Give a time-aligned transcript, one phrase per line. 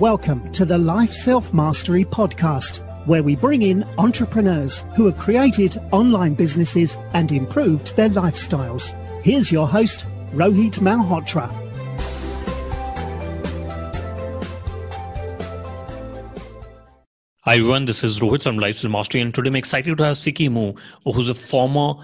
[0.00, 5.76] Welcome to the Life Self Mastery Podcast, where we bring in entrepreneurs who have created
[5.92, 8.94] online businesses and improved their lifestyles.
[9.22, 11.50] Here's your host, Rohit Malhotra.
[17.40, 20.16] Hi everyone, this is Rohit from Life Self Mastery, and today I'm excited to have
[20.16, 20.72] Siqi Mou,
[21.04, 22.02] who's a former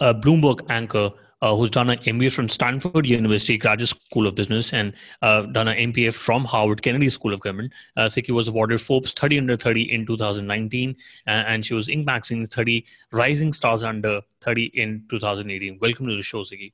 [0.00, 4.72] uh, Bloomberg anchor uh, who's done an MBA from Stanford University Graduate School of Business
[4.72, 4.92] and
[5.22, 7.72] uh, done an MPA from Harvard Kennedy School of Government.
[7.96, 10.96] Uh, Siqi was awarded Forbes 30 under 30 in 2019,
[11.26, 12.04] uh, and she was Inc.
[12.04, 15.78] Magazine's 30 Rising Stars under 30 in 2018.
[15.80, 16.72] Welcome to the show, Siqi.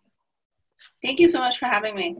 [1.02, 2.16] Thank you so much for having me.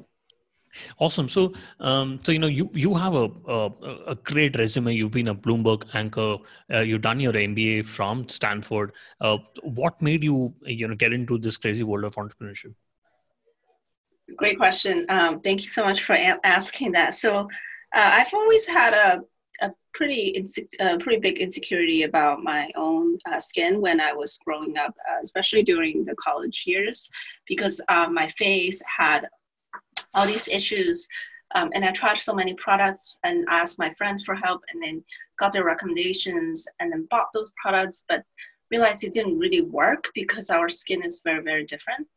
[0.98, 1.28] Awesome.
[1.28, 3.70] So, um, so you know, you you have a, a,
[4.08, 4.94] a great resume.
[4.94, 6.38] You've been a Bloomberg anchor.
[6.72, 8.92] Uh, you've done your MBA from Stanford.
[9.20, 12.74] Uh, what made you you know get into this crazy world of entrepreneurship?
[14.36, 15.04] Great question.
[15.08, 17.14] Um, thank you so much for a- asking that.
[17.14, 17.40] So,
[17.94, 19.20] uh, I've always had a
[19.60, 24.76] a pretty inse- pretty big insecurity about my own uh, skin when I was growing
[24.76, 27.08] up, uh, especially during the college years,
[27.46, 29.28] because uh, my face had
[30.14, 31.08] all these issues.
[31.54, 35.04] Um, and I tried so many products and asked my friends for help and then
[35.38, 38.24] got their recommendations and then bought those products, but
[38.70, 42.08] realized it didn't really work because our skin is very, very different.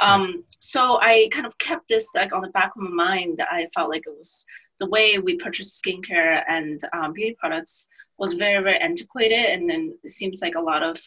[0.00, 3.68] Um, so I kind of kept this like on the back of my mind I
[3.74, 4.44] felt like it was
[4.78, 9.46] the way we purchase skincare and um, beauty products was very, very antiquated.
[9.46, 11.00] And then it seems like a lot of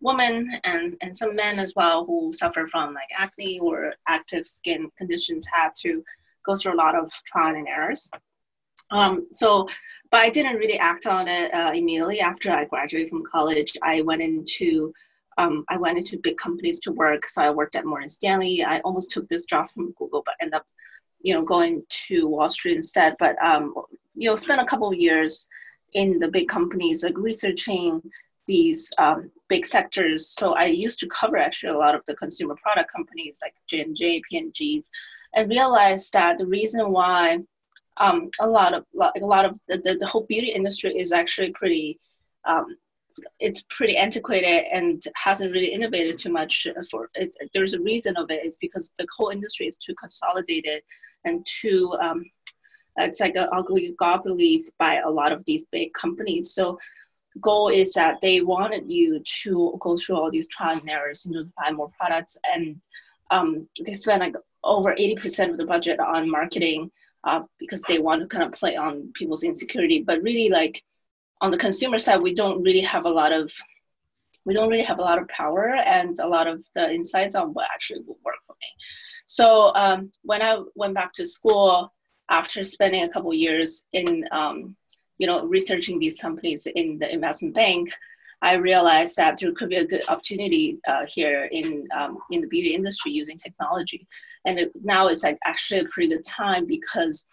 [0.00, 4.90] women and, and some men as well who suffer from like acne or active skin
[4.98, 6.02] conditions had to
[6.44, 8.10] go through a lot of trial and errors.
[8.90, 9.66] Um, so,
[10.10, 13.72] but I didn't really act on it uh, immediately after I graduated from college.
[13.82, 14.92] I went into
[15.36, 17.28] um, I went into big companies to work.
[17.28, 18.62] So I worked at Morgan Stanley.
[18.62, 20.66] I almost took this job from Google, but ended up,
[21.22, 23.16] you know, going to Wall Street instead.
[23.18, 23.74] But um,
[24.14, 25.48] you know, spent a couple of years
[25.94, 28.00] in the big companies, like researching
[28.46, 30.28] these um, big sectors.
[30.28, 34.22] So I used to cover actually a lot of the consumer product companies like J&J,
[34.28, 34.88] P&G's,
[35.34, 37.38] and realized that the reason why
[37.98, 41.12] um, a lot of like a lot of the, the, the, whole beauty industry is
[41.12, 41.98] actually pretty
[42.44, 42.76] um,
[43.38, 48.30] it's pretty antiquated and hasn't really innovated too much for it there's a reason of
[48.30, 50.82] it it's because the whole industry is too consolidated
[51.24, 52.24] and too um,
[52.98, 56.76] it's like an oligopoly by a lot of these big companies so
[57.40, 61.32] goal is that they wanted you to go through all these trial and errors, you
[61.32, 62.80] know, to buy more products, and
[63.30, 66.90] um, they spend like over 80% of the budget on marketing
[67.24, 70.02] uh, because they want to kind of play on people's insecurity.
[70.02, 70.82] But really, like
[71.40, 73.52] on the consumer side, we don't really have a lot of
[74.44, 77.54] we don't really have a lot of power and a lot of the insights on
[77.54, 78.66] what actually will work for me.
[79.26, 81.92] So um, when I went back to school
[82.28, 84.76] after spending a couple years in um,
[85.18, 87.90] you know, researching these companies in the investment bank,
[88.42, 92.46] I realized that there could be a good opportunity uh, here in um, in the
[92.46, 94.06] beauty industry using technology,
[94.44, 97.26] and it, now it's like actually a pretty good time because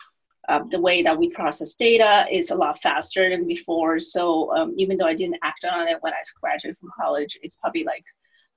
[0.48, 4.00] uh, the way that we process data is a lot faster than before.
[4.00, 7.56] So um, even though I didn't act on it when I graduated from college, it's
[7.56, 8.06] probably like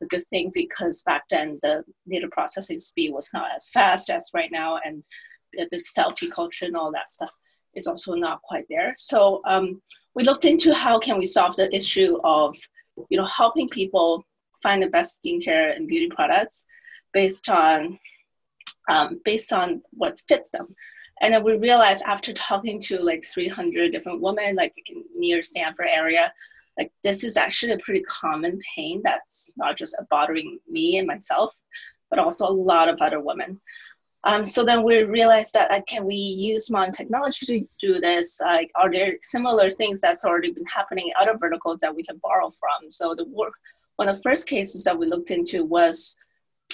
[0.02, 4.30] a good thing because back then the data processing speed was not as fast as
[4.34, 5.02] right now, and
[5.54, 7.30] the selfie culture and all that stuff
[7.76, 8.94] is also not quite there.
[8.98, 9.80] So um,
[10.14, 12.56] we looked into how can we solve the issue of,
[13.08, 14.24] you know, helping people
[14.62, 16.64] find the best skincare and beauty products
[17.12, 17.98] based on
[18.88, 20.74] um, based on what fits them.
[21.20, 24.74] And then we realized after talking to like 300 different women, like
[25.16, 26.32] near Stanford area,
[26.78, 31.54] like this is actually a pretty common pain that's not just bothering me and myself,
[32.10, 33.60] but also a lot of other women.
[34.26, 38.40] Um, so then we realized that uh, can we use modern technology to do this?
[38.40, 42.18] Like, are there similar things that's already been happening in other verticals that we can
[42.22, 42.90] borrow from?
[42.90, 43.52] So the work,
[43.96, 46.16] one of the first cases that we looked into was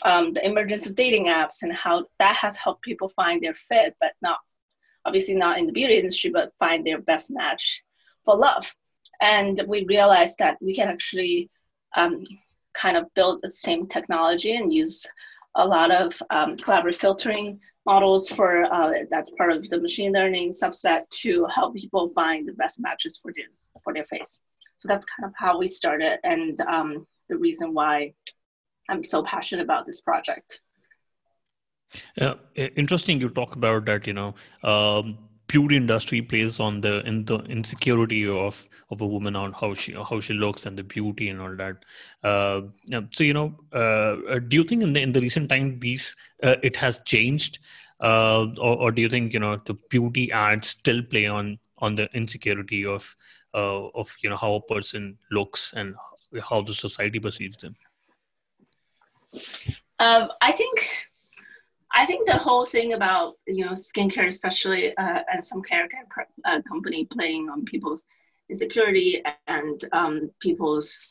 [0.02, 3.96] um, the emergence of dating apps and how that has helped people find their fit,
[4.00, 4.38] but not
[5.04, 7.82] obviously not in the beauty industry, but find their best match
[8.24, 8.72] for love.
[9.20, 11.50] And we realized that we can actually
[11.96, 12.22] um,
[12.74, 15.06] kind of build the same technology and use
[15.54, 20.52] a lot of um, collaborative filtering models for uh, that's part of the machine learning
[20.52, 23.46] subset to help people find the best matches for their
[23.82, 24.40] for their face.
[24.78, 28.14] So that's kind of how we started, and um, the reason why
[28.88, 30.60] I'm so passionate about this project.
[32.16, 33.20] Yeah, interesting.
[33.20, 34.06] You talk about that.
[34.06, 35.18] You know, um,
[35.50, 39.92] beauty industry plays on the in the insecurity of of a woman on how she
[39.92, 41.84] how she looks and the beauty and all that
[42.22, 42.60] uh,
[43.10, 46.14] so you know uh, do you think in the in the recent time these
[46.44, 47.58] uh, it has changed
[48.00, 51.94] uh, or, or, do you think you know the beauty ads still play on on
[51.94, 53.14] the insecurity of
[53.54, 55.94] uh, of you know how a person looks and
[56.48, 57.76] how the society perceives them?
[59.98, 61.09] Um, I think
[61.92, 65.88] I think the whole thing about you know skincare, especially uh, and some care
[66.44, 68.04] uh, company playing on people's
[68.48, 71.08] insecurity and um, people's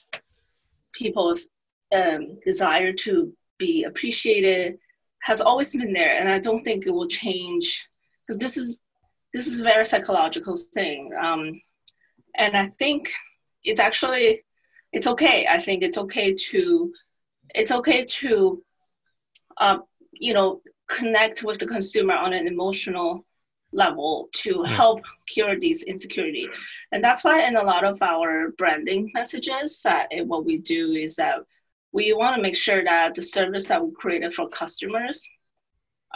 [0.94, 1.48] people's
[1.94, 4.78] um, desire to be appreciated
[5.22, 7.86] has always been there, and I don't think it will change
[8.26, 8.82] because this is
[9.34, 11.62] this is a very psychological thing, um,
[12.36, 13.12] and I think
[13.64, 14.44] it's actually
[14.94, 15.46] it's okay.
[15.48, 16.94] I think it's okay to
[17.54, 18.64] it's okay to
[19.58, 19.78] uh,
[20.20, 23.26] you know connect with the consumer on an emotional
[23.72, 26.48] level to help cure these insecurity.
[26.92, 31.16] And that's why in a lot of our branding messages that what we do is
[31.18, 31.40] that
[31.92, 35.28] we want to make sure that the service that we created for customers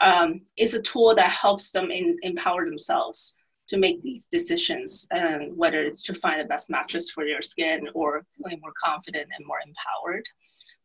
[0.02, 3.36] um, is a tool that helps them in, empower themselves
[3.70, 7.88] to make these decisions and whether it's to find the best mattress for your skin
[7.94, 10.26] or feeling more confident and more empowered.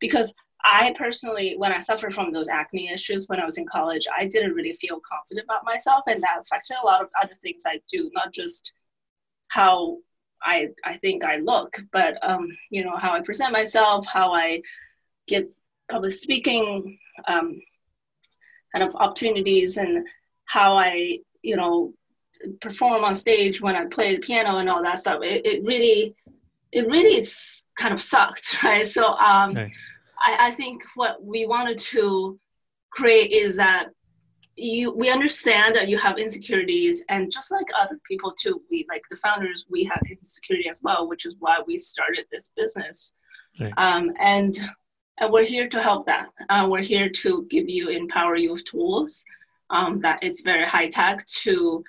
[0.01, 0.33] Because
[0.65, 4.27] I personally, when I suffered from those acne issues when I was in college, I
[4.27, 7.81] didn't really feel confident about myself, and that affected a lot of other things I
[7.91, 8.73] do, not just
[9.49, 9.99] how
[10.43, 14.63] I I think I look, but um, you know how I present myself, how I
[15.27, 15.49] get
[15.91, 17.61] public speaking um,
[18.75, 20.07] kind of opportunities, and
[20.45, 21.95] how I you know
[22.61, 25.23] perform on stage when I play the piano and all that stuff.
[25.23, 26.17] It, it really
[26.73, 27.25] it really
[27.77, 28.85] kind of sucked, right?
[28.85, 29.73] So um, okay
[30.25, 32.39] I, I think what we wanted to
[32.91, 33.89] create is that
[34.57, 39.03] you we understand that you have insecurities and just like other people too we like
[39.09, 43.13] the founders we have insecurity as well which is why we started this business.
[43.61, 43.73] Right.
[43.77, 44.59] um, and
[45.21, 46.29] and we're here to help that.
[46.49, 49.25] Uh, we're here to give you empower you with tools
[49.71, 51.83] um, that it's very high tech to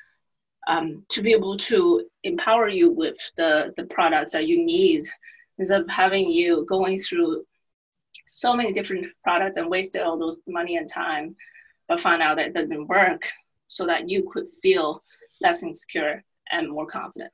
[0.68, 5.08] um, to be able to empower you with the the products that you need.
[5.58, 7.44] Instead of having you going through
[8.30, 11.36] so many different products and wasted all those money and time,
[11.88, 13.28] but found out that it didn't work
[13.68, 15.04] so that you could feel
[15.42, 17.32] less insecure and more confident.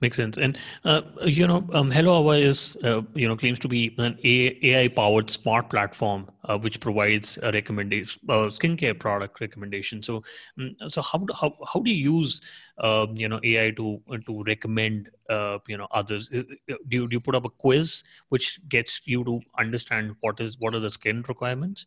[0.00, 0.36] Makes sense.
[0.36, 4.18] And uh, you know, um, Hello Ava is uh, you know claims to be an
[4.22, 10.02] AI powered smart platform uh, which provides a recommendation, uh, skincare product recommendation.
[10.02, 10.22] So,
[10.58, 12.42] um, so how do, how how do you use
[12.78, 16.28] um, you know AI to to recommend uh, you know others?
[16.28, 20.58] Do you, do you put up a quiz which gets you to understand what is
[20.58, 21.86] what are the skin requirements?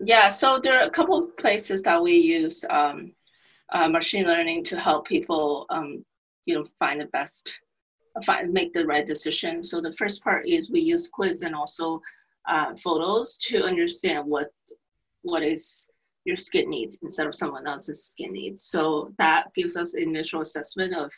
[0.00, 0.28] Yeah.
[0.28, 2.64] So there are a couple of places that we use.
[2.70, 3.12] Um,
[3.72, 6.04] uh, machine learning to help people um,
[6.50, 7.52] you know find the best
[8.24, 9.62] find make the right decision.
[9.64, 12.02] So the first part is we use quiz and also
[12.48, 14.48] uh, photos to understand what
[15.22, 15.88] what is
[16.24, 18.64] your skin needs instead of someone else's skin needs.
[18.64, 21.10] So that gives us initial assessment of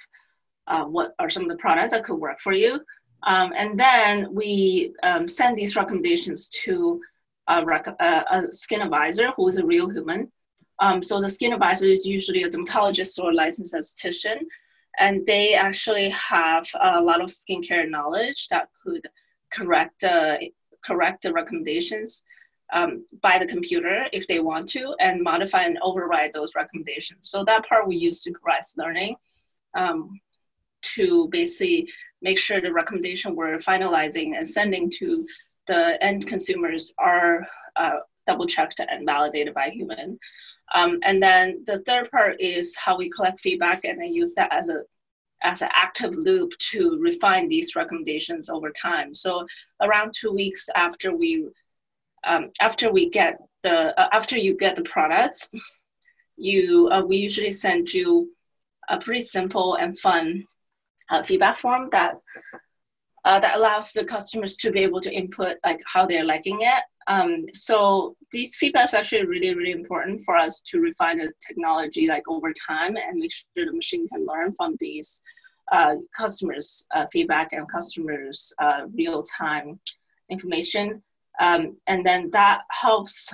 [0.66, 2.80] uh, what are some of the products that could work for you.
[3.24, 7.00] Um, and then we um, send these recommendations to
[7.48, 10.30] a, rec- a, a, skin advisor who is a real human.
[10.78, 14.38] Um, so the skin advisor is usually a dermatologist or licensed esthetician
[14.98, 19.06] and they actually have a lot of skincare knowledge that could
[19.52, 20.36] correct uh,
[20.84, 22.24] correct the recommendations
[22.72, 27.28] um, by the computer if they want to and modify and override those recommendations.
[27.28, 29.16] So that part we use supervised learning
[29.74, 30.20] um,
[30.96, 31.88] to basically
[32.22, 35.26] make sure the recommendation we're finalizing and sending to
[35.66, 37.46] the end consumers are
[37.76, 40.18] uh, double checked and validated by human.
[40.74, 44.52] Um, and then the third part is how we collect feedback and then use that
[44.52, 44.82] as a
[45.44, 49.12] as an active loop to refine these recommendations over time.
[49.12, 49.44] So
[49.80, 51.48] around two weeks after we
[52.24, 55.50] um, after we get the uh, after you get the products,
[56.36, 58.30] you uh, we usually send you
[58.88, 60.44] a pretty simple and fun
[61.10, 62.14] uh, feedback form that
[63.24, 66.82] uh, that allows the customers to be able to input like how they're liking it
[67.06, 72.06] um, so these feedbacks are actually really, really important for us to refine the technology
[72.06, 75.20] like over time and make sure the machine can learn from these
[75.70, 79.78] uh, customers' uh, feedback and customers' uh, real-time
[80.30, 81.02] information.
[81.40, 83.32] Um, and then that helps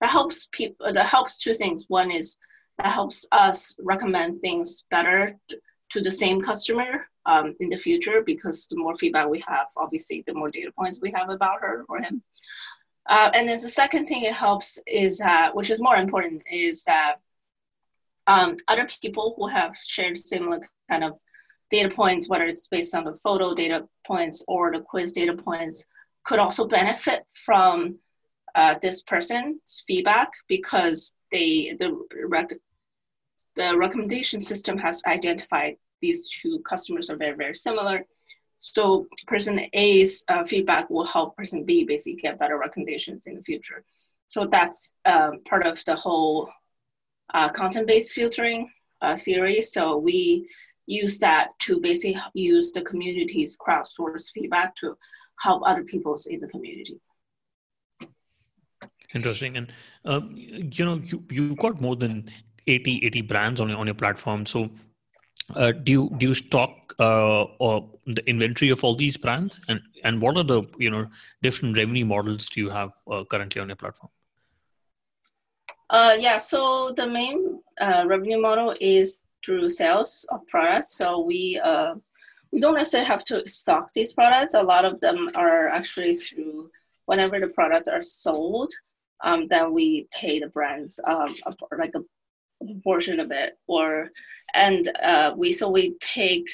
[0.00, 1.86] that helps people that helps two things.
[1.88, 2.36] One is
[2.78, 5.36] that helps us recommend things better
[5.90, 10.24] to the same customer um, in the future because the more feedback we have, obviously,
[10.26, 12.22] the more data points we have about her or him.
[13.08, 16.84] Uh, and then the second thing it helps is that, which is more important, is
[16.84, 17.16] that
[18.26, 21.12] um, other people who have shared similar kind of
[21.70, 25.84] data points, whether it's based on the photo data points or the quiz data points,
[26.24, 27.98] could also benefit from
[28.54, 31.90] uh, this person's feedback because they the
[32.26, 32.60] rec-
[33.56, 38.04] the recommendation system has identified these two customers are very very similar.
[38.60, 43.42] So person A's uh, feedback will help person B basically get better recommendations in the
[43.42, 43.84] future.
[44.28, 46.50] So that's um, part of the whole
[47.32, 49.62] uh, content-based filtering uh, theory.
[49.62, 50.48] So we
[50.86, 54.96] use that to basically use the community's crowdsourced feedback to
[55.38, 57.00] help other peoples in the community.
[59.14, 59.56] Interesting.
[59.56, 59.72] And,
[60.04, 62.30] uh, you know, you, you've got more than
[62.66, 64.44] 80, 80 brands on your, on your platform.
[64.44, 64.68] So
[65.54, 69.60] uh, do you do you stock uh, or the inventory of all these brands?
[69.68, 71.06] And and what are the you know
[71.42, 74.10] different revenue models do you have uh, currently on your platform?
[75.90, 80.94] Uh, yeah so the main uh, revenue model is through sales of products.
[80.96, 81.94] So we uh,
[82.52, 84.54] we don't necessarily have to stock these products.
[84.54, 86.70] A lot of them are actually through
[87.06, 88.72] whenever the products are sold
[89.24, 91.34] um, then we pay the brands um,
[91.76, 92.02] like a
[92.82, 93.58] portion of it.
[93.66, 94.10] Or
[94.54, 96.46] and uh, we so we take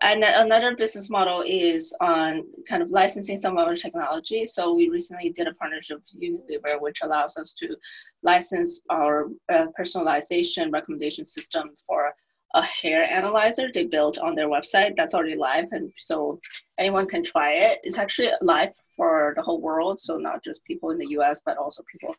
[0.00, 4.46] and another business model is on kind of licensing some of our technology.
[4.46, 7.76] So we recently did a partnership with Unilever, which allows us to
[8.22, 12.12] license our uh, personalization recommendation system for
[12.54, 14.94] a hair analyzer they built on their website.
[14.96, 16.40] That's already live, and so
[16.78, 17.80] anyone can try it.
[17.82, 21.58] It's actually live for the whole world, so not just people in the U.S., but
[21.58, 22.14] also people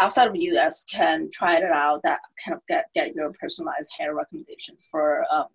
[0.00, 4.14] outside of US can try it out that kind of get, get your personalized hair
[4.14, 5.46] recommendations for um,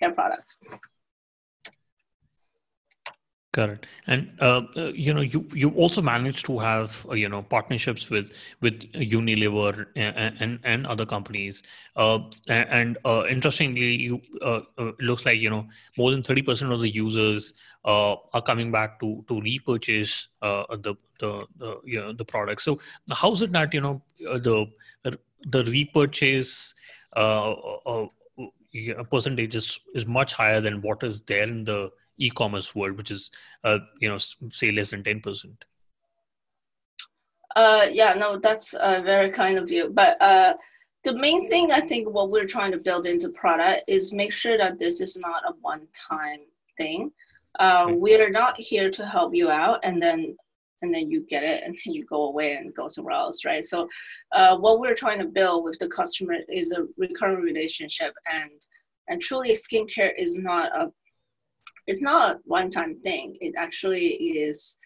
[0.00, 0.58] hair products.
[3.56, 3.86] It.
[4.06, 8.08] And uh, uh, you know, you you also managed to have uh, you know partnerships
[8.08, 8.30] with
[8.60, 11.64] with Unilever and and, and other companies.
[11.96, 14.60] Uh, and uh, interestingly, you uh,
[15.00, 15.66] looks like you know
[15.98, 17.52] more than thirty percent of the users
[17.84, 22.62] are coming back to to repurchase the the, the you know the product.
[22.62, 22.78] So
[23.10, 24.66] how's it that you know the
[25.02, 26.72] the repurchase
[29.10, 31.90] percentage is is much higher than what is there in the
[32.20, 33.30] e-commerce world, which is
[33.64, 34.18] uh, you know
[34.50, 35.64] say less than ten percent?
[37.56, 39.90] Uh, yeah, no, that's uh, very kind of you.
[39.92, 40.54] But uh,
[41.02, 44.56] the main thing I think what we're trying to build into product is make sure
[44.56, 46.40] that this is not a one-time
[46.76, 47.10] thing.
[47.58, 48.00] Uh, mm-hmm.
[48.00, 50.36] We're not here to help you out and then
[50.82, 53.64] and then you get it and then you go away and go somewhere else, right?
[53.64, 53.86] So
[54.32, 58.66] uh, what we're trying to build with the customer is a recurring relationship and
[59.08, 60.92] and truly skincare is not a
[61.90, 63.36] it's not a one-time thing.
[63.40, 64.06] It actually
[64.46, 64.78] is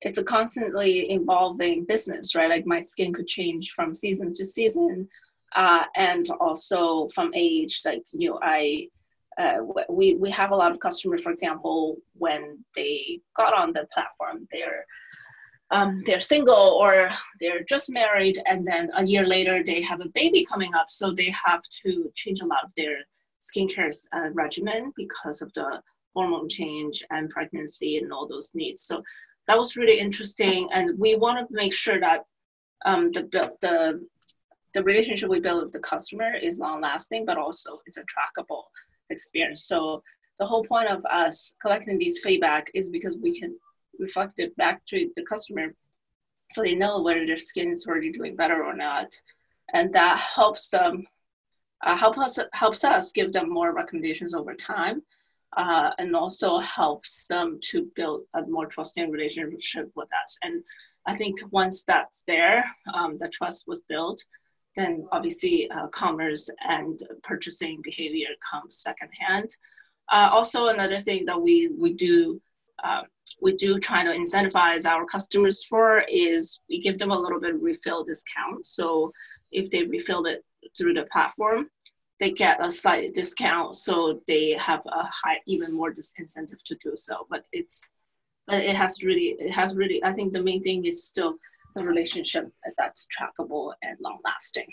[0.00, 2.50] it's a constantly evolving business, right?
[2.50, 5.08] Like my skin could change from season to season,
[5.56, 7.82] uh, and also from age.
[7.84, 8.88] Like you know, I
[9.42, 12.42] uh, we we have a lot of customers, for example, when
[12.74, 14.84] they got on the platform, they're
[15.70, 17.08] um, they're single or
[17.40, 21.12] they're just married, and then a year later they have a baby coming up, so
[21.12, 22.96] they have to change a lot of their
[23.48, 25.80] skincare uh, regimen because of the
[26.18, 28.82] hormone change and pregnancy and all those needs.
[28.82, 29.02] So
[29.46, 32.20] that was really interesting, and we want to make sure that
[32.88, 33.22] um, the
[33.64, 33.76] the
[34.74, 38.64] the relationship we build with the customer is long lasting, but also it's a trackable
[39.10, 39.62] experience.
[39.72, 40.02] So
[40.40, 43.52] the whole point of us collecting these feedback is because we can
[43.98, 45.66] reflect it back to the customer
[46.52, 49.08] so they know whether their skin is already doing better or not.
[49.74, 51.06] And that helps them
[51.84, 55.02] uh, help us helps us give them more recommendations over time
[55.56, 60.38] uh, and also helps them to build a more trusting relationship with us.
[60.42, 60.62] And
[61.06, 64.22] I think once that's there, um, the trust was built,
[64.76, 69.56] then obviously uh, commerce and purchasing behavior comes secondhand.
[70.10, 72.40] Uh, also, another thing that we we do
[72.82, 73.02] uh,
[73.42, 77.60] we do try to incentivize our customers for is we give them a little bit
[77.60, 78.64] refill discount.
[78.64, 79.12] So
[79.50, 80.44] if they refill it
[80.76, 81.68] through the platform,
[82.20, 86.92] they get a slight discount, so they have a high, even more incentive to do
[86.96, 87.26] so.
[87.30, 87.90] But it's,
[88.46, 90.02] but it has really, it has really.
[90.02, 91.34] I think the main thing is still
[91.74, 94.66] the relationship that's trackable and long lasting.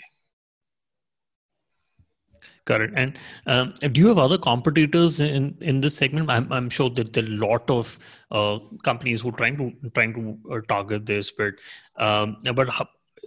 [2.64, 2.90] Got it.
[2.96, 6.30] And um, do you have other competitors in in this segment?
[6.30, 7.98] I'm I'm sure that there are a lot of
[8.30, 11.54] uh, companies who are trying to trying to uh, target this, but
[11.96, 12.68] um, but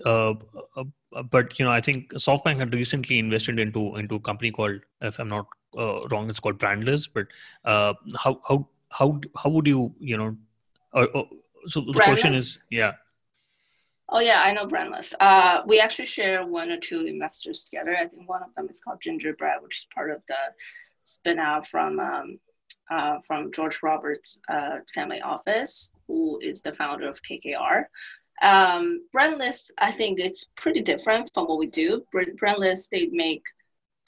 [0.05, 0.33] uh,
[0.75, 0.83] uh
[1.31, 5.19] but you know, I think SoftBank had recently invested into into a company called, if
[5.19, 5.47] I'm not
[5.77, 7.09] uh, wrong, it's called Brandless.
[7.11, 7.27] But
[7.65, 10.37] uh, how how how how would you you know?
[10.93, 11.23] Uh, uh
[11.67, 12.05] so the Brandless?
[12.05, 12.93] question is, yeah.
[14.09, 15.13] Oh yeah, I know Brandless.
[15.19, 17.95] Uh, we actually share one or two investors together.
[17.95, 20.35] I think one of them is called Gingerbread, which is part of the
[21.03, 22.39] spin out from um,
[22.91, 27.85] uh, from George Roberts' uh, family office, who is the founder of KKR
[28.41, 32.05] Um, Brandless, I think it's pretty different from what we do.
[32.13, 33.43] Brandless, they make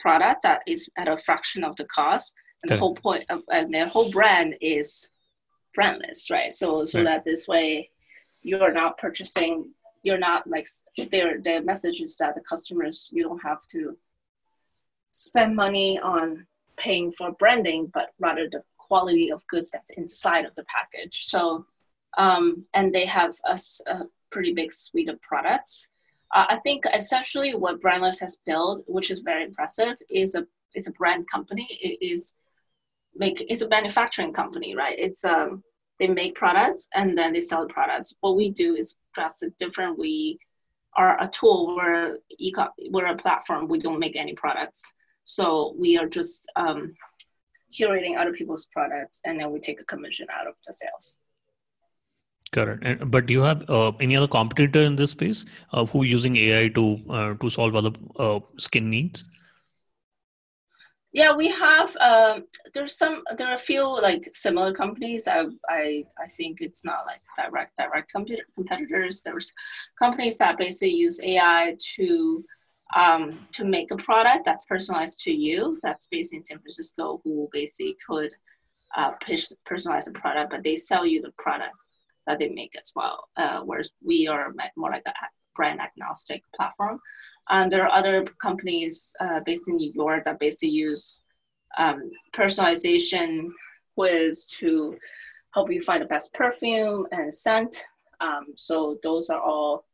[0.00, 2.76] product that is at a fraction of the cost, and okay.
[2.76, 5.10] the whole point of and their whole brand is
[5.76, 6.52] brandless, right?
[6.52, 7.04] So so right.
[7.04, 7.90] that this way,
[8.42, 9.72] you're not purchasing.
[10.02, 10.66] You're not like
[11.10, 13.96] their their message is that the customers you don't have to
[15.12, 16.46] spend money on
[16.76, 21.24] paying for branding, but rather the quality of goods that's inside of the package.
[21.24, 21.66] So,
[22.18, 24.00] um, and they have a, a,
[24.32, 25.86] pretty big suite of products.
[26.34, 30.86] Uh, I think essentially what Brandless has built, which is very impressive, is a is
[30.86, 31.66] a brand company.
[31.70, 32.34] It is
[33.14, 34.98] make it's a manufacturing company, right?
[34.98, 35.62] It's um
[35.98, 38.14] they make products and then they sell the products.
[38.20, 39.98] What we do is drastically different.
[39.98, 40.38] We
[40.96, 41.76] are a tool.
[41.76, 42.52] We're e
[42.90, 43.68] we're a platform.
[43.68, 44.82] We don't make any products.
[45.24, 46.94] So we are just um,
[47.72, 51.18] curating other people's products, and then we take a commission out of the sales.
[52.56, 56.36] And, but do you have uh, any other competitor in this space uh, who using
[56.36, 59.24] AI to uh, to solve other uh, skin needs?
[61.12, 61.94] Yeah, we have.
[61.96, 62.44] Um,
[62.74, 63.22] there's some.
[63.36, 65.28] There are a few like similar companies.
[65.28, 69.22] I I I think it's not like direct direct competitors.
[69.22, 69.52] There's
[69.98, 72.44] companies that basically use AI to
[72.94, 77.48] um, to make a product that's personalized to you, that's based in San Francisco, who
[77.52, 78.30] basically could
[78.96, 79.12] uh,
[79.66, 81.76] personalize a product, but they sell you the product
[82.26, 83.28] that they make as well.
[83.36, 85.12] Uh, whereas we are more like a
[85.54, 87.00] brand agnostic platform.
[87.48, 91.22] And there are other companies uh, based in New York that basically use
[91.76, 93.48] um, personalization
[93.94, 94.96] quiz to
[95.54, 97.84] help you find the best perfume and scent.
[98.20, 99.84] Um, so those are all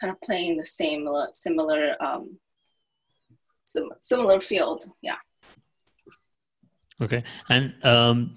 [0.00, 2.38] kind of playing the same similar um,
[3.64, 4.84] sim- similar field.
[5.02, 5.16] Yeah.
[7.00, 8.34] Okay, and um,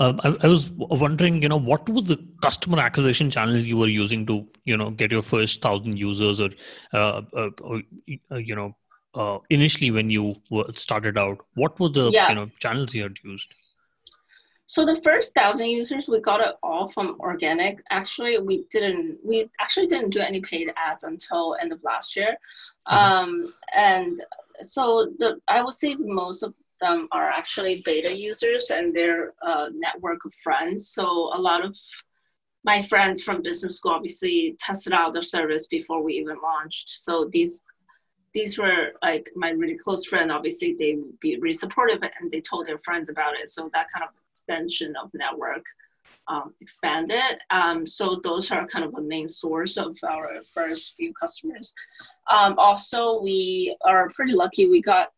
[0.00, 3.88] uh, I, I, was wondering, you know, what were the customer acquisition channels you were
[3.88, 6.50] using to, you know, get your first thousand users, or,
[6.92, 7.82] uh, uh, or
[8.30, 8.74] uh, you know,
[9.14, 12.28] uh, initially when you were started out, what were the yeah.
[12.28, 13.54] you know channels you had used?
[14.66, 17.82] So the first thousand users, we got it all from organic.
[17.90, 19.18] Actually, we didn't.
[19.22, 22.36] We actually didn't do any paid ads until end of last year,
[22.90, 22.96] okay.
[22.96, 24.20] um, and
[24.62, 29.66] so the I would say most of them are actually beta users and their uh,
[29.72, 30.88] network of friends.
[30.96, 31.04] So
[31.38, 31.76] a lot of
[32.64, 36.88] my friends from business school obviously tested out the service before we even launched.
[37.06, 37.62] So these
[38.32, 40.32] these were like my really close friend.
[40.32, 43.48] Obviously, they would be really supportive and they told their friends about it.
[43.48, 45.64] So that kind of extension of network
[46.26, 47.38] um, expanded.
[47.50, 51.74] Um, so those are kind of a main source of our first few customers.
[52.28, 54.68] Um, also, we are pretty lucky.
[54.68, 55.12] We got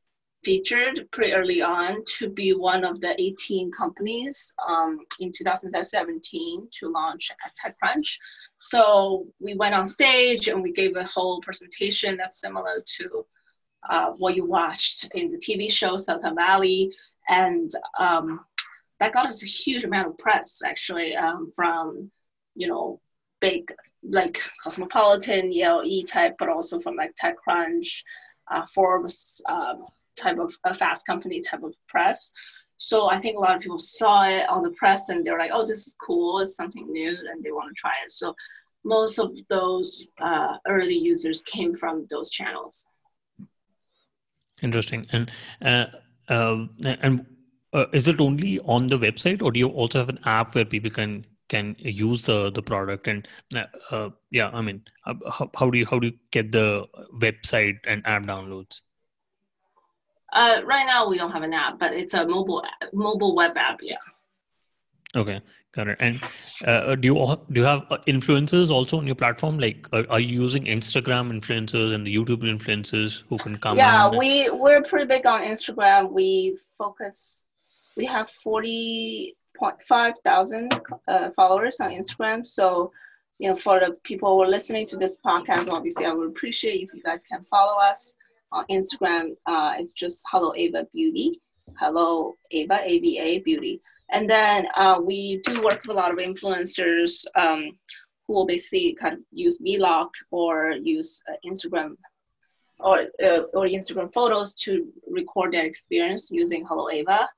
[0.47, 6.89] featured pretty early on to be one of the 18 companies um, in 2017 to
[6.89, 8.17] launch at TechCrunch.
[8.59, 13.27] So we went on stage and we gave a whole presentation that's similar to
[13.91, 16.93] uh, what you watched in the TV show Silicon Valley.
[17.29, 18.45] And um,
[19.01, 22.09] that got us a huge amount of press actually um, from
[22.55, 23.01] you know
[23.41, 23.75] big
[24.09, 28.05] like Cosmopolitan, Yale E type, but also from like TechCrunch,
[28.49, 32.33] uh, Forbes um, type of a fast company type of press.
[32.79, 35.51] So I think a lot of people saw it on the press and they're like,
[35.53, 38.11] oh, this is cool, it's something new, and they want to try it.
[38.11, 38.35] So
[38.85, 42.87] most of those uh, early users came from those channels.
[44.63, 45.07] Interesting.
[45.13, 45.31] And
[45.63, 45.87] uh,
[46.29, 47.27] uh, and
[47.93, 50.91] is it only on the website or do you also have an app where people
[50.91, 55.79] can can use the the product and uh, uh yeah i mean how, how do
[55.79, 56.85] you how do you get the
[57.21, 58.81] website and app downloads
[60.37, 63.79] uh, right now we don't have an app but it's a mobile mobile web app
[63.83, 63.97] yeah.
[65.15, 65.41] Okay
[65.77, 65.99] got it.
[66.01, 66.21] And
[66.65, 67.15] uh, do you
[67.53, 69.59] do you have uh, influencers also on your platform?
[69.59, 74.09] Like are, are you using instagram influencers and the youtube influencers who can come yeah
[74.09, 76.11] we we're pretty big on instagram.
[76.11, 77.45] We focus
[77.97, 82.47] we have 40.5 thousand uh, followers on Instagram.
[82.47, 82.93] So,
[83.39, 86.83] you know, for the people who are listening to this podcast, obviously I would appreciate
[86.83, 88.17] if you guys can follow us
[88.53, 89.37] on Instagram.
[89.47, 91.41] Uh, it's just Hello Ava Beauty.
[91.79, 93.81] Hello Ava, A-V-A Beauty.
[94.11, 97.73] And then uh, we do work with a lot of influencers um,
[98.27, 101.97] who will basically kind of use vlog or use uh, Instagram
[102.79, 107.29] or, uh, or Instagram photos to record their experience using Hello Ava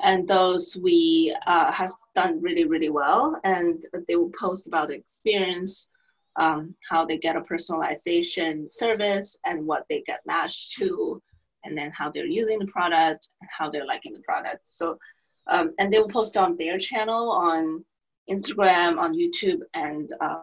[0.00, 4.94] and those we uh, has done really really well and they will post about the
[4.94, 5.88] experience
[6.36, 11.20] um, how they get a personalization service and what they get matched to
[11.64, 14.98] and then how they're using the product and how they're liking the product so
[15.46, 17.84] um, and they will post on their channel on
[18.30, 20.40] instagram on youtube and uh,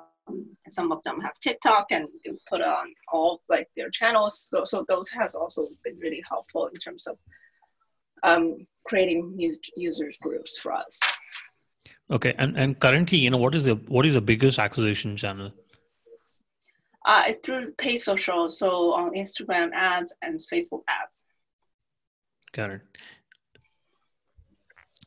[0.69, 4.49] some of them have TikTok and they put on all like their channels.
[4.49, 7.17] So, so those has also been really helpful in terms of
[8.23, 10.99] um, creating new users groups for us.
[12.10, 15.51] Okay, and and currently, you know, what is the what is the biggest acquisition channel?
[17.05, 21.25] Uh, it's through paid social, so on Instagram ads and Facebook ads.
[22.53, 22.81] Got it.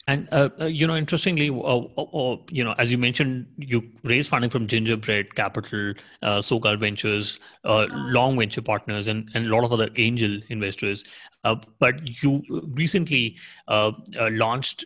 [0.06, 3.90] And uh, uh, you know, interestingly, uh, uh, uh, you know, as you mentioned, you
[4.02, 9.64] raised funding from Gingerbread Capital, uh, SoCal Ventures, Long Venture Partners, and, and a lot
[9.64, 11.04] of other angel investors.
[11.42, 12.42] but you
[12.74, 14.84] recently launched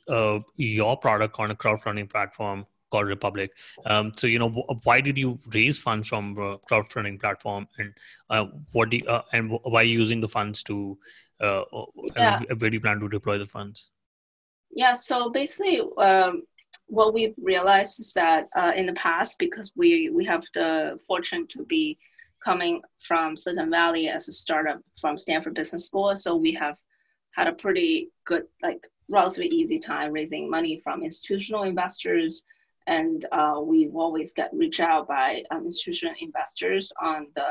[0.56, 3.50] your product on a crowdfunding platform called Republic.
[3.86, 4.50] Um, so, you know,
[4.84, 7.94] why did you raise funds from a crowdfunding platform, and
[8.72, 10.98] what do you, and why are you using the funds to?
[11.40, 11.64] Yeah.
[12.58, 13.90] where do you plan to deploy the funds?
[14.70, 16.42] Yeah, so basically, um,
[16.86, 21.46] what we've realized is that uh, in the past, because we we have the fortune
[21.48, 21.98] to be
[22.44, 26.76] coming from Silicon Valley as a startup from Stanford Business School, so we have
[27.34, 32.42] had a pretty good, like relatively easy time raising money from institutional investors,
[32.88, 37.50] and uh, we've always get reached out by um, institutional investors on the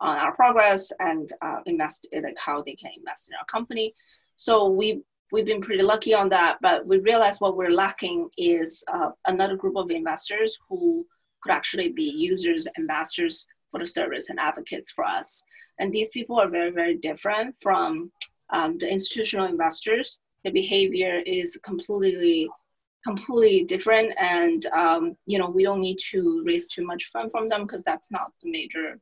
[0.00, 3.92] on our progress and uh, invest in like how they can invest in our company.
[4.36, 8.82] So we we've been pretty lucky on that, but we realized what we're lacking is
[8.92, 11.06] uh, another group of investors who
[11.42, 15.44] could actually be users, ambassadors for the service and advocates for us.
[15.78, 18.10] And these people are very, very different from
[18.50, 20.18] um, the institutional investors.
[20.44, 22.48] The behavior is completely,
[23.04, 24.12] completely different.
[24.18, 27.82] And, um, you know, we don't need to raise too much fund from them because
[27.82, 28.98] that's not the major,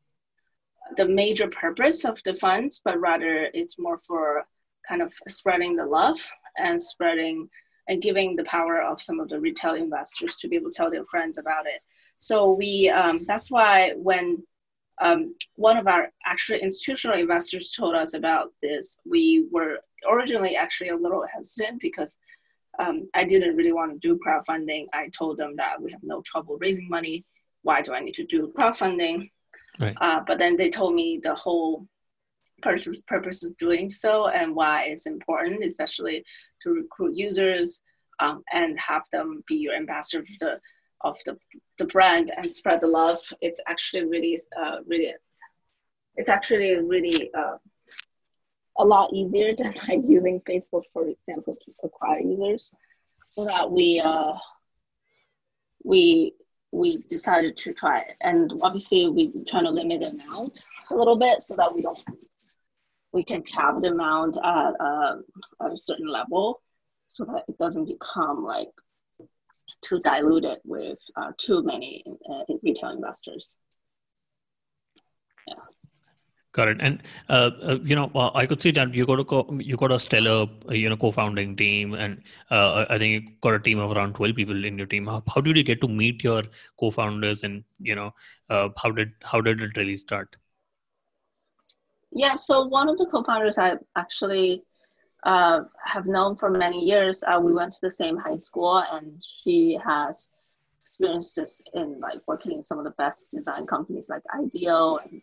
[0.96, 4.46] the major purpose of the funds, but rather it's more for
[4.88, 6.18] kind of spreading the love
[6.58, 7.48] and spreading
[7.88, 10.90] and giving the power of some of the retail investors to be able to tell
[10.90, 11.80] their friends about it.
[12.18, 14.42] So we um, that's why when
[15.00, 19.78] um, one of our actual institutional investors told us about this, we were
[20.10, 22.16] originally actually a little hesitant because
[22.78, 24.86] um, I didn't really want to do crowdfunding.
[24.92, 27.24] I told them that we have no trouble raising money.
[27.62, 29.30] Why do I need to do crowdfunding?
[29.80, 29.96] Right.
[30.00, 31.86] Uh, but then they told me the whole
[32.62, 36.24] purpose, purpose of doing so and why it's important, especially
[36.62, 37.80] to recruit users
[38.20, 40.60] um, and have them be your ambassador of the
[41.02, 41.36] of the,
[41.78, 43.20] the brand and spread the love.
[43.40, 45.14] It's actually really, uh, really,
[46.16, 47.56] it's actually really uh,
[48.78, 52.74] a lot easier than like using Facebook, for example, to acquire users.
[53.28, 54.34] So that we uh,
[55.84, 56.34] we
[56.72, 60.60] we decided to try it, and obviously we are trying to limit the amount
[60.90, 61.98] a little bit so that we don't
[63.12, 65.16] we can cap the amount at, uh,
[65.62, 66.60] at a certain level
[67.08, 68.68] so that it doesn't become like
[69.82, 73.56] too diluted with uh, too many uh, retail investors.
[75.48, 75.54] Yeah.
[76.58, 76.76] It.
[76.80, 79.76] And uh, uh, you know, uh, I could see that you got a co- you
[79.76, 83.58] got a stellar, uh, you know, co-founding team, and uh, I think you got a
[83.58, 85.06] team of around twelve people in your team.
[85.06, 86.42] How, how did you get to meet your
[86.78, 88.14] co-founders, and you know,
[88.48, 90.36] uh, how did how did it really start?
[92.10, 94.62] Yeah, so one of the co-founders I actually
[95.24, 97.22] have known for many years.
[97.42, 100.30] We went to the same high school, and she has
[100.82, 105.20] experiences in like working in some of the best design companies like IDEO and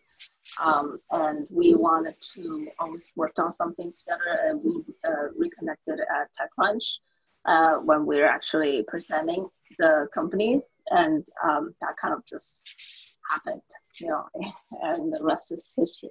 [0.62, 4.38] um, and we wanted to always work on something together.
[4.44, 6.98] And we uh, reconnected at TechCrunch
[7.44, 13.62] uh, when we were actually presenting the company, and um, that kind of just happened,
[14.00, 14.24] you know,
[14.82, 16.10] and the rest is history.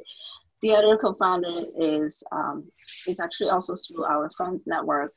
[0.62, 2.70] The other co-founder is um,
[3.08, 5.14] is actually also through our friend network,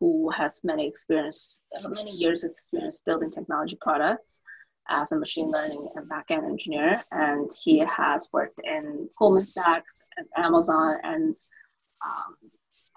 [0.00, 4.40] who has many experience, many years of experience building technology products
[4.88, 10.26] as a machine learning and backend engineer, and he has worked in Goldman Sachs and
[10.36, 11.36] Amazon, and
[12.04, 12.36] um,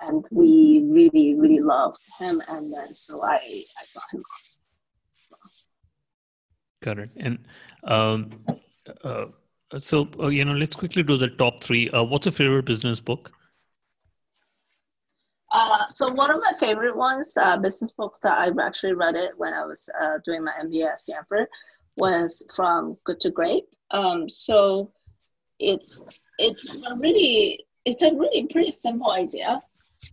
[0.01, 4.23] and we really really loved him, and then so I I brought him
[5.33, 5.49] on.
[6.81, 7.11] Got it.
[7.17, 7.37] And
[7.83, 8.31] um,
[9.03, 9.25] uh,
[9.77, 12.99] so uh, you know let's quickly do the top three uh, what's your favorite business
[12.99, 13.31] book
[15.53, 19.31] uh, so one of my favorite ones uh, business books that i actually read it
[19.37, 21.47] when i was uh, doing my mba at stanford
[21.97, 24.91] was from good to great um, so
[25.59, 26.01] it's
[26.39, 29.59] it's a really it's a really pretty simple idea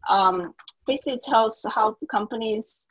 [0.09, 0.55] um,
[0.87, 2.87] basically tells how companies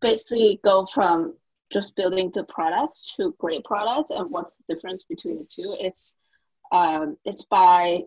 [0.00, 1.34] basically go from
[1.72, 5.76] just building the products to great products and what's the difference between the two.
[5.80, 6.16] It's
[6.72, 8.02] um, it's by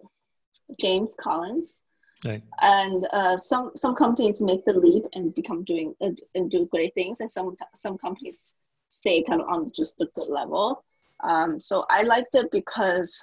[0.80, 1.82] James Collins.
[2.26, 2.44] Right.
[2.62, 6.94] And uh, some some companies make the leap and become doing and, and do great
[6.94, 8.54] things, and some some companies
[8.89, 10.84] stay kind of on just the good level.
[11.23, 13.19] Um, so I liked it because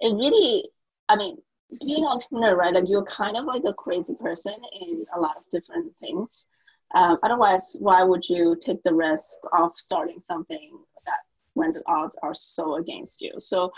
[0.00, 0.64] it really,
[1.08, 1.38] I mean,
[1.80, 2.74] being an entrepreneur, right?
[2.74, 6.48] Like you're kind of like a crazy person in a lot of different things.
[6.94, 11.20] Um, otherwise, why would you take the risk of starting something that
[11.54, 13.32] when the odds are so against you?
[13.38, 13.72] So,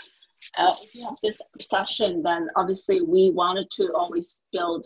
[0.55, 4.85] uh, if you have this obsession, then obviously we wanted to always build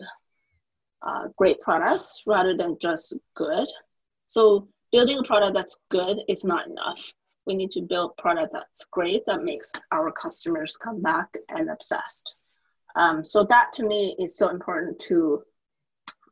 [1.02, 3.68] uh, great products rather than just good.
[4.28, 7.12] So, building a product that's good is not enough.
[7.46, 12.34] We need to build product that's great that makes our customers come back and obsessed.
[12.94, 15.42] Um, so that to me is so important to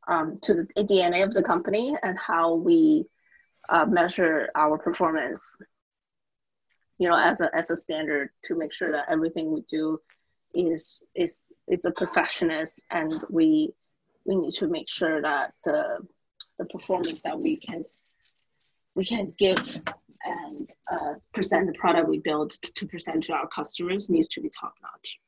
[0.06, 3.04] um, to the DNA of the company and how we
[3.68, 5.56] uh, measure our performance.
[6.98, 9.98] You know, as a as a standard to make sure that everything we do
[10.54, 13.72] is is is a perfectionist, and we
[14.26, 16.06] we need to make sure that the
[16.58, 17.84] the performance that we can
[18.94, 19.80] we can give
[20.24, 24.50] and uh, present the product we build to present to our customers needs to be
[24.50, 25.18] top notch.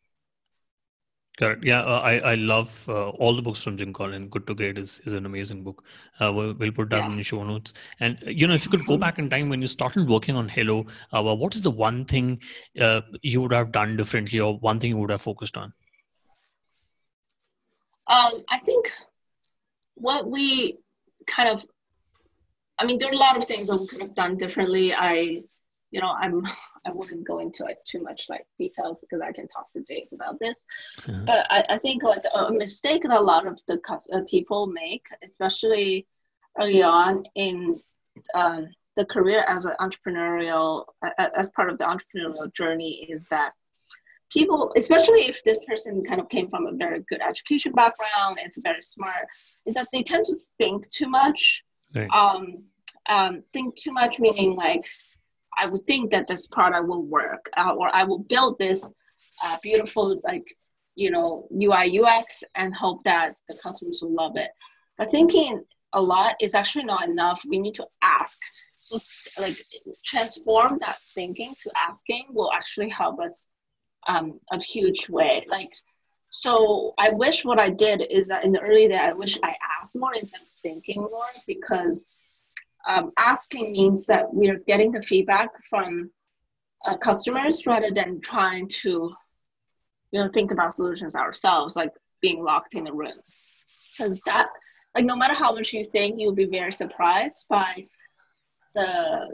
[1.38, 1.64] Correct.
[1.64, 4.28] Yeah, uh, I I love uh, all the books from Jim Collins.
[4.30, 5.82] Good to Great is, is an amazing book.
[6.20, 7.06] Uh, we'll, we'll, put that yeah.
[7.06, 7.72] in the show notes.
[8.00, 10.46] And you know, if you could go back in time when you started working on
[10.46, 12.42] Hello, uh, what is the one thing
[12.78, 15.72] uh, you would have done differently, or one thing you would have focused on?
[18.08, 18.92] Um, I think
[19.94, 20.80] what we
[21.26, 21.64] kind of,
[22.82, 24.92] I mean, there are a lot of things that we could have done differently.
[24.92, 25.42] I,
[25.92, 26.44] you know, I'm
[26.84, 30.08] I wouldn't go into like too much like details because I can talk for days
[30.12, 30.66] about this.
[31.06, 33.80] But I, I think like a mistake that a lot of the
[34.12, 36.08] uh, people make, especially
[36.58, 37.76] early on in
[38.34, 38.62] uh,
[38.96, 43.52] the career as an entrepreneurial, uh, as part of the entrepreneurial journey, is that
[44.32, 48.58] people, especially if this person kind of came from a very good education background, it's
[48.58, 49.28] very smart,
[49.66, 51.62] is that they tend to think too much.
[51.94, 52.08] Right.
[52.10, 52.64] Um,
[53.08, 54.84] um, think too much meaning like
[55.58, 58.90] I would think that this product will work, uh, or I will build this
[59.44, 60.56] uh, beautiful like
[60.94, 64.50] you know UI UX and hope that the customers will love it.
[64.98, 65.62] But thinking
[65.92, 67.42] a lot is actually not enough.
[67.46, 68.38] We need to ask.
[68.80, 68.98] So
[69.38, 69.56] like
[70.04, 73.48] transform that thinking to asking will actually help us
[74.08, 75.44] um, a huge way.
[75.48, 75.70] Like
[76.30, 79.54] so I wish what I did is that in the early day I wish I
[79.78, 82.08] asked more instead of thinking more because
[82.88, 86.10] um, asking means that we are getting the feedback from
[86.84, 89.12] uh, customers rather than trying to
[90.10, 93.12] you know think about solutions ourselves like being locked in a room.
[93.96, 94.48] Because that
[94.94, 97.86] like no matter how much you think you'll be very surprised by
[98.74, 99.28] the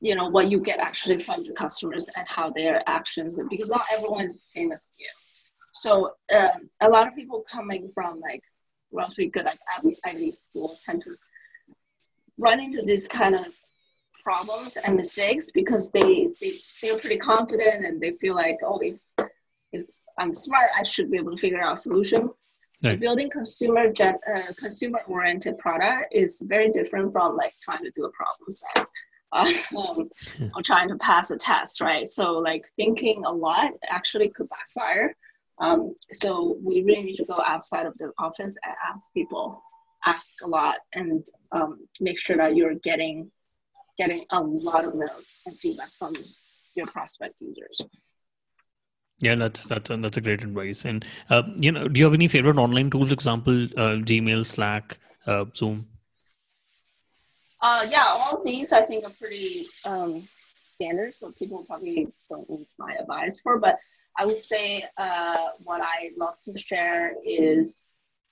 [0.00, 3.84] you know what you get actually from the customers and how their actions because not
[3.92, 5.08] everyone is the same as you.
[5.74, 6.48] So uh,
[6.80, 8.42] a lot of people coming from like
[8.92, 11.10] relatively good like Ivy, Ivy schools tend to
[12.38, 13.46] run into this kind of
[14.22, 18.96] problems and mistakes because they, they they're pretty confident and they feel like oh if
[19.72, 19.86] if
[20.18, 22.30] I'm smart I should be able to figure out a solution.
[22.82, 22.98] Right.
[23.00, 28.04] Building consumer gen, uh, consumer oriented product is very different from like trying to do
[28.04, 28.86] a problem set.
[29.32, 30.48] Uh, um, yeah.
[30.54, 32.06] or trying to pass a test, right?
[32.06, 35.16] So like thinking a lot actually could backfire.
[35.60, 39.60] Um, so we really need to go outside of the office and ask people
[40.04, 43.30] ask a lot and um, make sure that you're getting
[43.96, 46.14] getting a lot of notes and feedback from
[46.76, 47.80] your prospect users.
[49.20, 50.84] Yeah, that's that's that's a great advice.
[50.84, 53.10] And uh, you know, do you have any favorite online tools?
[53.10, 55.88] Example, uh, Gmail, Slack, uh, Zoom.
[57.60, 60.22] Uh, yeah, all these I think are pretty um,
[60.74, 63.58] standard, so people probably don't need my advice for.
[63.58, 63.78] But
[64.16, 67.86] I would say uh, what I love to share is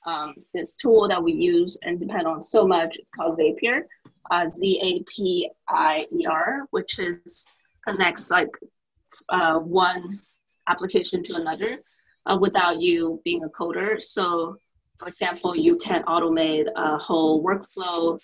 [0.07, 2.97] um, this tool that we use and depend on so much.
[2.97, 3.83] It's called Zapier,
[4.31, 5.49] uh, Z-A-P-I-E-R,
[6.71, 7.47] which is
[7.87, 8.57] connects like
[9.29, 10.21] uh, one
[10.69, 11.79] application to another
[12.27, 14.01] uh, without you being a coder.
[14.03, 14.57] So,
[14.99, 18.21] for example, you can automate a whole workflow,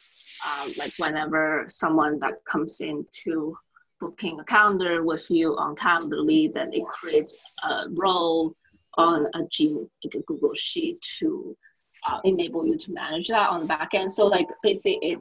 [0.46, 3.56] um, like whenever someone that comes into
[4.00, 8.56] booking a calendar with you on Calendly, then it creates a role
[8.94, 11.56] on a G, like a Google Sheet to
[12.08, 14.12] uh, enable you to manage that on the back end.
[14.12, 15.18] So like basically it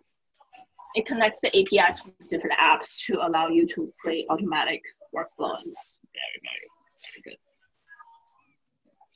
[0.93, 4.81] it connects the APIs with different apps to allow you to create automatic
[5.15, 6.67] workflow, and that's very very
[7.03, 7.37] very good.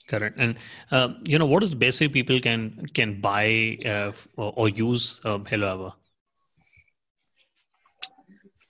[0.08, 0.38] Correct.
[0.38, 0.58] And
[0.92, 4.70] uh, you know what is the best way people can can buy uh, or, or,
[4.70, 5.96] use uh, Hello Ava?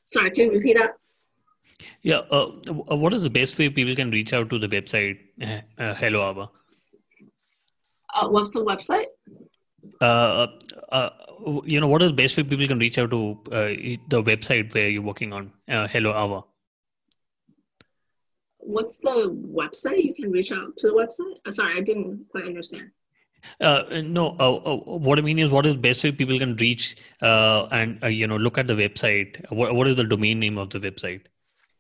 [0.05, 0.95] Sorry, can you repeat that?
[2.01, 2.21] Yeah.
[2.31, 2.45] Uh,
[2.95, 5.17] what is the best way people can reach out to the website
[5.77, 6.49] uh, Hello Ava?
[8.15, 9.07] Uh, what's the website?
[10.01, 10.47] Uh,
[10.91, 11.09] uh,
[11.65, 13.67] you know, what is the best way people can reach out to uh,
[14.09, 16.43] the website where you're working on uh, Hello Ava?
[18.59, 20.03] What's the website?
[20.03, 21.35] You can reach out to the website.
[21.45, 22.89] Uh, sorry, I didn't quite understand.
[23.61, 26.95] Uh, no, uh, uh, what I mean is, what is best way people can reach
[27.21, 29.39] uh, and uh, you know look at the website?
[29.51, 31.21] What what is the domain name of the website?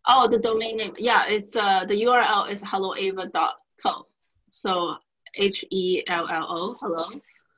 [0.07, 0.93] Oh, the domain name.
[0.99, 4.05] Yeah, it's uh the URL is helloava.co.
[4.51, 4.97] So
[5.37, 7.05] H E L L O hello